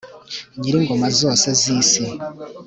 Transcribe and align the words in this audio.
nyiringoma 0.59 1.07
zose 1.19 1.47
z'isi 1.61 2.03